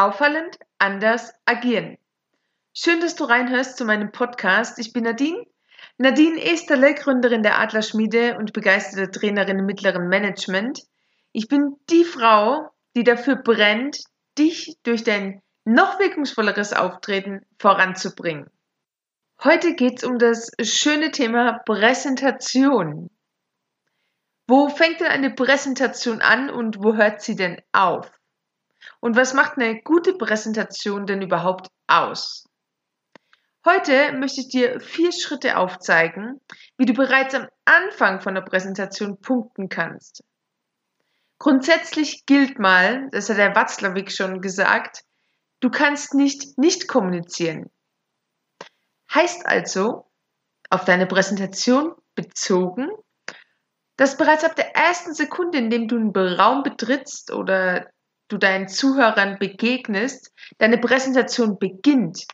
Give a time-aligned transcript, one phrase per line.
[0.00, 1.98] Auffallend anders agieren.
[2.72, 4.78] Schön, dass du reinhörst zu meinem Podcast.
[4.78, 5.44] Ich bin Nadine.
[5.98, 10.80] Nadine Esterle, Gründerin der Adlerschmiede und begeisterte Trainerin im mittleren Management.
[11.32, 13.98] Ich bin die Frau, die dafür brennt,
[14.38, 18.48] dich durch dein noch wirkungsvolleres Auftreten voranzubringen.
[19.44, 23.10] Heute geht es um das schöne Thema Präsentation.
[24.46, 28.10] Wo fängt denn eine Präsentation an und wo hört sie denn auf?
[29.00, 32.44] Und was macht eine gute Präsentation denn überhaupt aus?
[33.66, 36.40] Heute möchte ich dir vier Schritte aufzeigen,
[36.78, 40.22] wie du bereits am Anfang von der Präsentation punkten kannst.
[41.38, 45.02] Grundsätzlich gilt mal, das hat der Watzlawick schon gesagt,
[45.60, 47.70] du kannst nicht nicht kommunizieren.
[49.12, 50.10] Heißt also,
[50.70, 52.88] auf deine Präsentation bezogen,
[53.96, 57.90] dass bereits ab der ersten Sekunde, in dem du einen Raum betrittst oder
[58.32, 62.26] du deinen Zuhörern begegnest, deine Präsentation beginnt.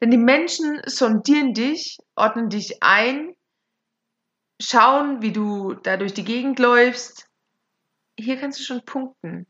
[0.00, 3.34] Denn die Menschen sondieren dich, ordnen dich ein,
[4.60, 7.28] schauen, wie du da durch die Gegend läufst.
[8.18, 9.46] Hier kannst du schon punkten.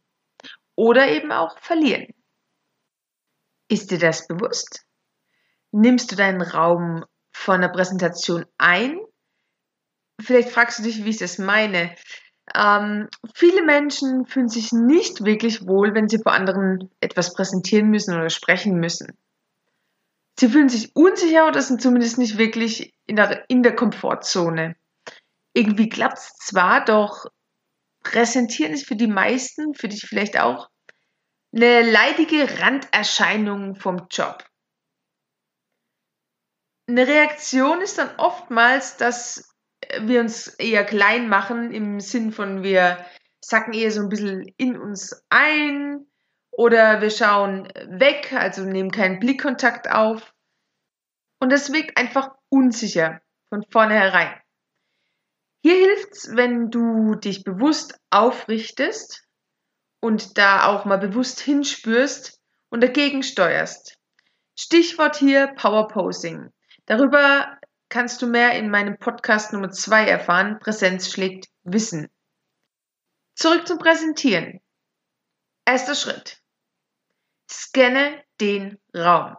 [0.74, 2.06] Oder eben auch verlieren.
[3.69, 4.86] Ist dir das bewusst?
[5.72, 8.98] Nimmst du deinen Raum von der Präsentation ein?
[10.20, 11.94] Vielleicht fragst du dich, wie ich das meine.
[12.59, 18.14] Ähm, viele Menschen fühlen sich nicht wirklich wohl, wenn sie vor anderen etwas präsentieren müssen
[18.14, 19.17] oder sprechen müssen.
[20.41, 24.75] Sie fühlen sich unsicher oder sind zumindest nicht wirklich in der, in der Komfortzone.
[25.55, 27.27] Irgendwie klappt es zwar, doch
[28.03, 30.69] präsentieren ist für die meisten, für dich vielleicht auch,
[31.55, 34.45] eine leidige Randerscheinung vom Job.
[36.89, 39.47] Eine Reaktion ist dann oftmals, dass
[40.00, 43.05] wir uns eher klein machen im Sinn von wir
[43.41, 46.07] sacken eher so ein bisschen in uns ein
[46.51, 50.35] oder wir schauen weg, also nehmen keinen Blickkontakt auf.
[51.40, 54.35] Und das wirkt einfach unsicher von vornherein.
[55.62, 59.24] Hier hilft's, wenn du dich bewusst aufrichtest
[60.01, 63.96] und da auch mal bewusst hinspürst und dagegen steuerst.
[64.57, 66.52] Stichwort hier Power Posing.
[66.86, 67.58] Darüber
[67.88, 70.58] kannst du mehr in meinem Podcast Nummer 2 erfahren.
[70.58, 72.08] Präsenz schlägt Wissen.
[73.34, 74.60] Zurück zum Präsentieren.
[75.64, 76.42] Erster Schritt.
[77.50, 79.36] Scanne den Raum.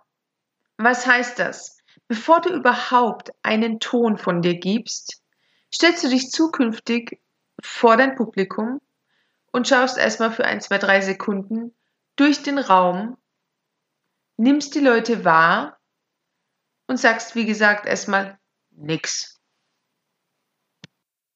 [0.77, 1.77] Was heißt das?
[2.07, 5.21] Bevor du überhaupt einen Ton von dir gibst,
[5.73, 7.21] stellst du dich zukünftig
[7.61, 8.81] vor dein Publikum
[9.51, 11.75] und schaust erstmal für ein, zwei, drei Sekunden
[12.15, 13.17] durch den Raum,
[14.37, 15.79] nimmst die Leute wahr
[16.87, 18.38] und sagst, wie gesagt, erstmal
[18.79, 19.39] nix.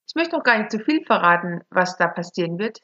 [0.08, 2.80] Ich möchte noch gar nicht zu viel verraten, was da passieren wird.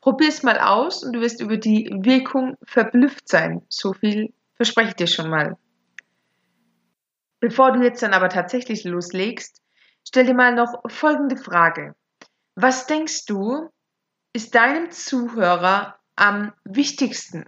[0.00, 3.62] Probier's mal aus und du wirst über die Wirkung verblüfft sein.
[3.68, 5.56] So viel verspreche ich dir schon mal.
[7.38, 9.62] Bevor du jetzt dann aber tatsächlich loslegst,
[10.06, 11.94] stell dir mal noch folgende Frage.
[12.54, 13.70] Was denkst du,
[14.34, 17.46] ist deinem Zuhörer am wichtigsten?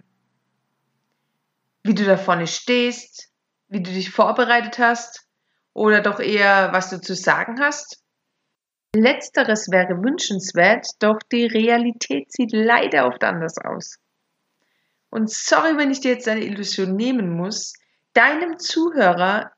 [1.83, 3.31] Wie du da vorne stehst,
[3.67, 5.27] wie du dich vorbereitet hast
[5.73, 8.03] oder doch eher, was du zu sagen hast?
[8.95, 13.97] Letzteres wäre wünschenswert, doch die Realität sieht leider oft anders aus.
[15.09, 17.73] Und sorry, wenn ich dir jetzt eine Illusion nehmen muss,
[18.13, 19.51] deinem Zuhörer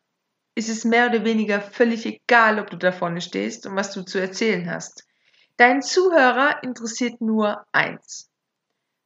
[0.55, 4.03] ist es mehr oder weniger völlig egal, ob du da vorne stehst und was du
[4.03, 5.05] zu erzählen hast.
[5.57, 8.29] Dein Zuhörer interessiert nur eins.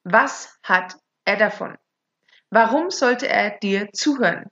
[0.03, 0.95] Was hat
[1.25, 1.75] er davon?
[2.51, 4.45] Warum sollte er dir zuhören?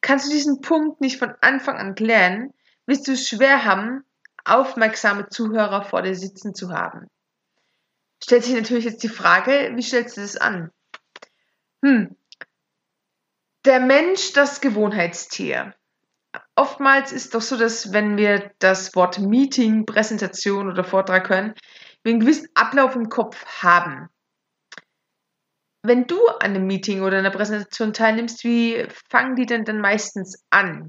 [0.00, 2.52] Kannst du diesen Punkt nicht von Anfang an klären,
[2.86, 4.04] wirst du es schwer haben,
[4.44, 7.08] aufmerksame Zuhörer vor dir sitzen zu haben.
[8.22, 10.70] Stellt sich natürlich jetzt die Frage, wie stellst du das an?
[11.84, 12.16] Hm.
[13.64, 15.74] Der Mensch, das Gewohnheitstier.
[16.54, 21.54] Oftmals ist doch so, dass wenn wir das Wort Meeting, Präsentation oder Vortrag hören,
[22.02, 24.08] wir einen gewissen Ablauf im Kopf haben.
[25.86, 30.44] Wenn du an einem Meeting oder einer Präsentation teilnimmst, wie fangen die denn dann meistens
[30.50, 30.88] an?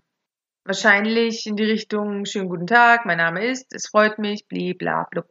[0.65, 5.29] Wahrscheinlich in die Richtung, schönen guten Tag, mein Name ist, es freut mich, bliblablub.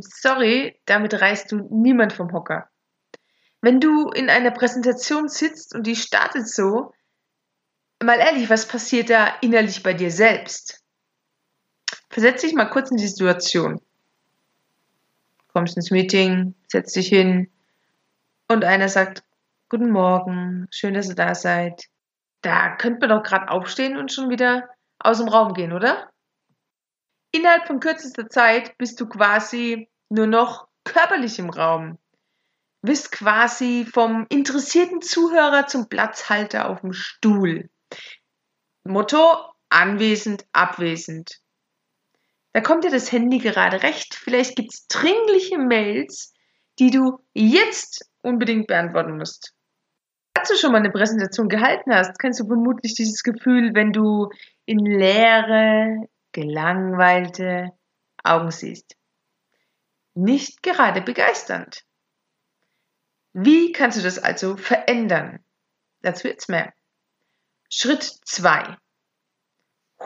[0.00, 2.68] Sorry, damit reißt du niemand vom Hocker.
[3.60, 6.92] Wenn du in einer Präsentation sitzt und die startet so,
[8.02, 10.82] mal ehrlich, was passiert da innerlich bei dir selbst?
[12.10, 13.80] Versetz dich mal kurz in die Situation.
[15.52, 17.51] Kommst ins Meeting, setz dich hin,
[18.52, 19.24] und einer sagt,
[19.72, 21.86] Guten Morgen, schön, dass ihr da seid.
[22.42, 24.68] Da könnte man doch gerade aufstehen und schon wieder
[24.98, 26.10] aus dem Raum gehen, oder?
[27.30, 31.98] Innerhalb von kürzester Zeit bist du quasi nur noch körperlich im Raum.
[32.82, 37.70] wirst quasi vom interessierten Zuhörer zum Platzhalter auf dem Stuhl.
[38.84, 39.38] Motto
[39.70, 41.40] anwesend, abwesend.
[42.52, 44.14] Da kommt dir das Handy gerade recht.
[44.14, 46.34] Vielleicht gibt es dringliche Mails,
[46.82, 49.54] die du jetzt unbedingt beantworten musst.
[50.34, 54.30] Falls du schon mal eine Präsentation gehalten hast, kennst du vermutlich dieses Gefühl, wenn du
[54.64, 57.70] in leere, gelangweilte
[58.24, 58.96] Augen siehst.
[60.14, 61.84] Nicht gerade begeisternd.
[63.32, 65.38] Wie kannst du das also verändern?
[66.00, 66.72] Dazu jetzt mehr.
[67.70, 68.76] Schritt 2.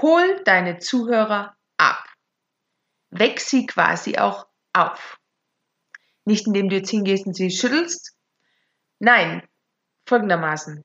[0.02, 2.05] Hol deine Zuhörer ab.
[3.08, 5.19] Weck sie quasi auch auf.
[6.26, 8.14] Nicht indem du jetzt hingehst und sie schüttelst.
[8.99, 9.46] Nein,
[10.06, 10.84] folgendermaßen.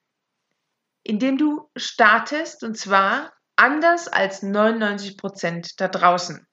[1.03, 6.47] Indem du startest und zwar anders als 99 Prozent da draußen.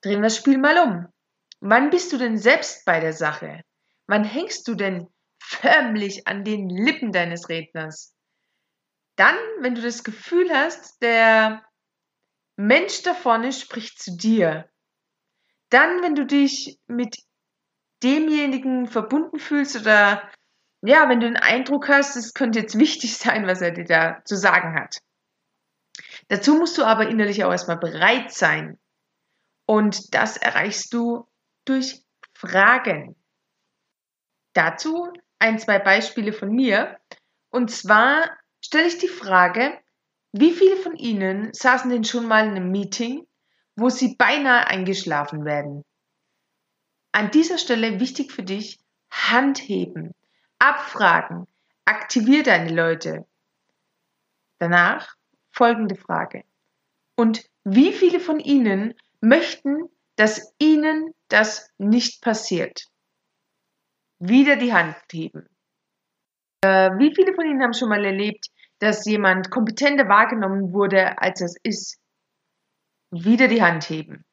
[0.00, 1.06] Drehen wir das Spiel mal um.
[1.60, 3.62] Wann bist du denn selbst bei der Sache?
[4.06, 5.08] Wann hängst du denn
[5.38, 8.14] förmlich an den Lippen deines Redners?
[9.16, 11.62] Dann, wenn du das Gefühl hast, der
[12.56, 14.70] Mensch da vorne spricht zu dir.
[15.68, 17.16] Dann, wenn du dich mit
[18.02, 20.30] demjenigen verbunden fühlst oder
[20.82, 24.22] ja, wenn du den Eindruck hast, es könnte jetzt wichtig sein, was er dir da
[24.24, 24.98] zu sagen hat.
[26.28, 28.78] Dazu musst du aber innerlich auch erstmal bereit sein.
[29.66, 31.26] Und das erreichst du
[31.64, 32.02] durch
[32.34, 33.16] Fragen.
[34.52, 36.98] Dazu ein, zwei Beispiele von mir.
[37.50, 38.30] Und zwar
[38.64, 39.78] stelle ich die Frage,
[40.32, 43.26] wie viele von Ihnen saßen denn schon mal in einem Meeting,
[43.74, 45.82] wo Sie beinahe eingeschlafen werden?
[47.16, 48.78] An dieser Stelle wichtig für dich,
[49.10, 50.14] Hand heben,
[50.58, 51.46] abfragen,
[51.86, 53.26] aktivier deine Leute.
[54.58, 55.16] Danach
[55.50, 56.44] folgende Frage.
[57.14, 58.92] Und wie viele von Ihnen
[59.22, 62.84] möchten, dass Ihnen das nicht passiert?
[64.18, 65.48] Wieder die Hand heben.
[66.60, 68.48] Äh, wie viele von Ihnen haben schon mal erlebt,
[68.78, 71.98] dass jemand kompetenter wahrgenommen wurde, als es ist?
[73.10, 74.26] Wieder die Hand heben.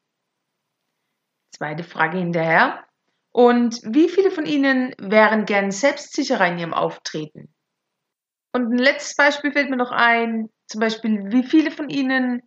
[1.54, 2.84] Zweite Frage hinterher.
[3.30, 7.54] Und wie viele von Ihnen wären gern selbstsicherer in ihrem Auftreten?
[8.52, 10.50] Und ein letztes Beispiel fällt mir noch ein.
[10.66, 12.42] Zum Beispiel, wie viele von Ihnen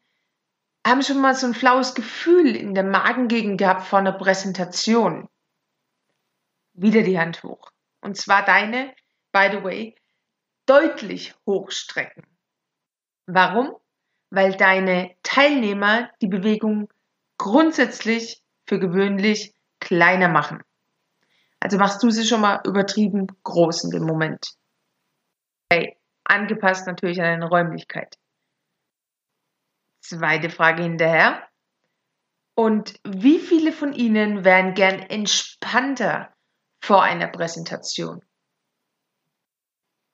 [0.86, 5.30] haben schon mal so ein flaues Gefühl in der Magengegend gehabt vor einer Präsentation?
[6.74, 7.72] Wieder die Hand hoch.
[8.02, 8.94] Und zwar deine,
[9.32, 9.96] by the way,
[10.66, 12.26] deutlich hochstrecken.
[13.26, 13.74] Warum?
[14.30, 16.90] Weil deine Teilnehmer die Bewegung
[17.38, 20.62] grundsätzlich für gewöhnlich kleiner machen.
[21.60, 24.54] Also machst du sie schon mal übertrieben groß in dem Moment.
[25.70, 28.18] Okay, angepasst natürlich an deine Räumlichkeit.
[30.02, 31.44] Zweite Frage hinterher.
[32.56, 36.34] Und wie viele von Ihnen wären gern entspannter
[36.82, 38.24] vor einer Präsentation?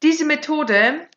[0.02, 1.08] Diese Methode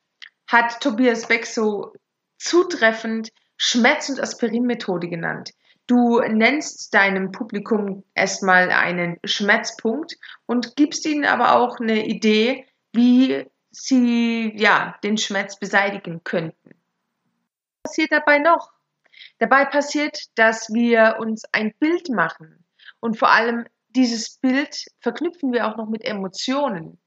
[0.47, 1.93] hat Tobias Beck so
[2.39, 5.53] zutreffend Schmerz- und Aspirin-Methode genannt.
[5.87, 10.17] Du nennst deinem Publikum erstmal einen Schmerzpunkt
[10.47, 16.71] und gibst ihnen aber auch eine Idee, wie sie ja den Schmerz beseitigen könnten.
[17.85, 18.73] Was passiert dabei noch?
[19.39, 22.65] Dabei passiert, dass wir uns ein Bild machen
[23.01, 26.99] und vor allem dieses Bild verknüpfen wir auch noch mit Emotionen.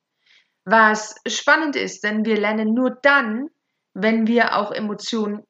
[0.64, 3.50] Was spannend ist, denn wir lernen nur dann,
[3.94, 5.44] wenn wir auch Emotionen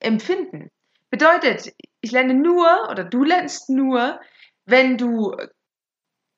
[0.00, 0.70] empfinden.
[1.10, 4.20] Bedeutet, ich lerne nur oder du lernst nur,
[4.64, 5.36] wenn du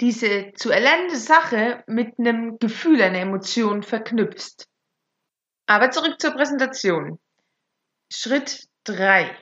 [0.01, 4.67] diese zu erlernende Sache mit einem Gefühl, einer Emotion verknüpfst.
[5.67, 7.21] Aber zurück zur Präsentation.
[8.11, 9.37] Schritt 3.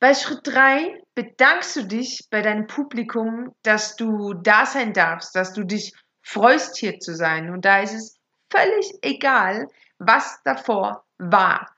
[0.00, 5.52] Bei Schritt 3 bedankst du dich bei deinem Publikum, dass du da sein darfst, dass
[5.52, 5.92] du dich
[6.22, 7.50] freust, hier zu sein.
[7.50, 8.18] Und da ist es
[8.50, 11.71] völlig egal, was davor war.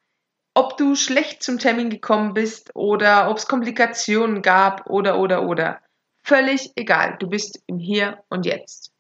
[0.55, 5.81] Ob du schlecht zum Termin gekommen bist oder ob es Komplikationen gab oder oder oder.
[6.23, 7.17] Völlig egal.
[7.19, 8.93] Du bist im Hier und Jetzt.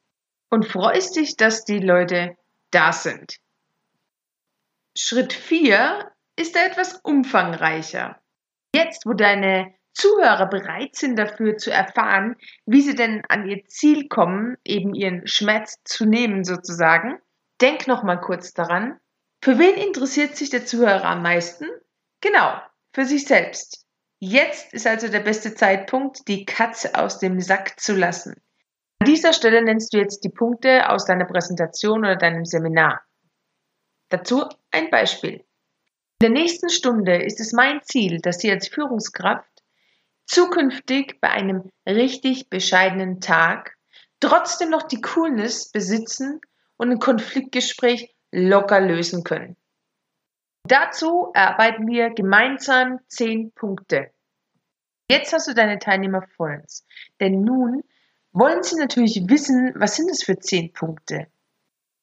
[0.50, 2.36] Und freust dich, dass die Leute
[2.70, 3.38] da sind.
[4.96, 8.20] Schritt 4 ist da etwas umfangreicher.
[8.74, 14.08] Jetzt, wo deine Zuhörer bereit sind dafür zu erfahren, wie sie denn an ihr Ziel
[14.08, 17.18] kommen, eben ihren Schmerz zu nehmen sozusagen,
[17.60, 18.98] denk noch mal kurz daran.
[19.44, 21.68] Für wen interessiert sich der Zuhörer am meisten?
[22.22, 22.58] Genau,
[22.94, 23.84] für sich selbst.
[24.18, 28.40] Jetzt ist also der beste Zeitpunkt, die Katze aus dem Sack zu lassen.
[29.00, 33.02] An dieser Stelle nennst du jetzt die Punkte aus deiner Präsentation oder deinem Seminar.
[34.08, 35.34] Dazu ein Beispiel.
[35.34, 35.44] In
[36.22, 39.62] der nächsten Stunde ist es mein Ziel, dass Sie als Führungskraft
[40.24, 43.76] zukünftig bei einem richtig bescheidenen Tag
[44.20, 46.40] trotzdem noch die Coolness besitzen
[46.78, 49.56] und ein Konfliktgespräch locker lösen können.
[50.66, 54.10] Dazu erarbeiten wir gemeinsam zehn Punkte.
[55.10, 56.86] Jetzt hast du deine Teilnehmer vor uns,
[57.20, 57.82] denn nun
[58.32, 61.26] wollen sie natürlich wissen, was sind es für zehn Punkte.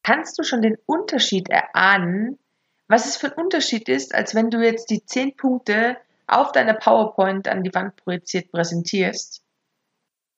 [0.03, 2.39] Kannst du schon den Unterschied erahnen,
[2.88, 5.97] was es für ein Unterschied ist, als wenn du jetzt die zehn Punkte
[6.27, 9.43] auf deiner PowerPoint an die Wand projiziert präsentierst?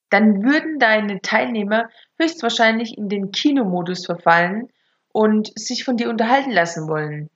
[0.09, 4.69] Dann würden deine Teilnehmer höchstwahrscheinlich in den Kinomodus verfallen
[5.13, 7.29] und sich von dir unterhalten lassen wollen.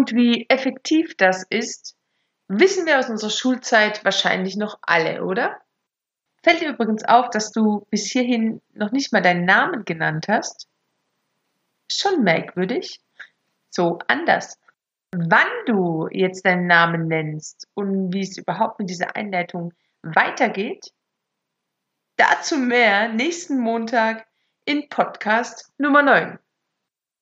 [0.00, 1.94] Und wie effektiv das ist,
[2.48, 5.60] wissen wir aus unserer Schulzeit wahrscheinlich noch alle, oder?
[6.42, 10.68] Fällt dir übrigens auf, dass du bis hierhin noch nicht mal deinen Namen genannt hast?
[11.88, 13.00] Schon merkwürdig.
[13.70, 14.58] So anders.
[15.12, 20.92] Wann du jetzt deinen Namen nennst und wie es überhaupt mit dieser Einleitung weitergeht,
[22.16, 24.26] dazu mehr nächsten Montag
[24.64, 26.38] in Podcast Nummer 9.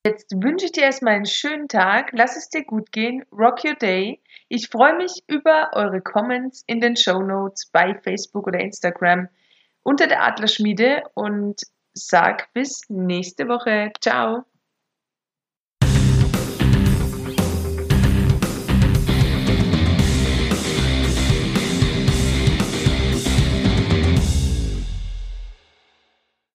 [0.04, 3.74] Jetzt wünsche ich dir erstmal einen schönen Tag, lass es dir gut gehen, rock your
[3.74, 4.20] day.
[4.48, 9.28] Ich freue mich über eure Comments in den Show Notes bei Facebook oder Instagram
[9.84, 11.60] unter der Adlerschmiede und
[11.94, 13.92] sag bis nächste Woche.
[14.00, 14.44] Ciao.